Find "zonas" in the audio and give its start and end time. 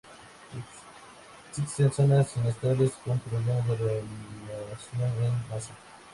1.93-2.35